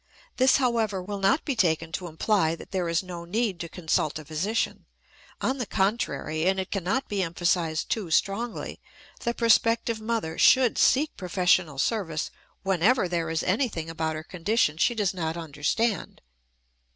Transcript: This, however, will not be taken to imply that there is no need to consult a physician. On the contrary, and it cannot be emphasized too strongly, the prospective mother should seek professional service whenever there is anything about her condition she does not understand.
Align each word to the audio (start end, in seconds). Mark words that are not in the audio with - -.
This, 0.37 0.57
however, 0.57 0.99
will 1.03 1.19
not 1.19 1.45
be 1.45 1.55
taken 1.55 1.91
to 1.91 2.07
imply 2.07 2.55
that 2.55 2.71
there 2.71 2.89
is 2.89 3.03
no 3.03 3.23
need 3.23 3.59
to 3.59 3.69
consult 3.69 4.17
a 4.17 4.25
physician. 4.25 4.87
On 5.41 5.59
the 5.59 5.67
contrary, 5.67 6.47
and 6.47 6.59
it 6.59 6.71
cannot 6.71 7.07
be 7.07 7.21
emphasized 7.21 7.91
too 7.91 8.09
strongly, 8.09 8.79
the 9.19 9.35
prospective 9.35 10.01
mother 10.01 10.39
should 10.39 10.79
seek 10.79 11.15
professional 11.17 11.77
service 11.77 12.31
whenever 12.63 13.07
there 13.07 13.29
is 13.29 13.43
anything 13.43 13.91
about 13.91 14.15
her 14.15 14.23
condition 14.23 14.77
she 14.77 14.95
does 14.95 15.13
not 15.13 15.37
understand. 15.37 16.21